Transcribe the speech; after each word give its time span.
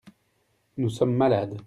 Nous 0.77 0.89
sommes 0.89 1.13
malades. 1.15 1.59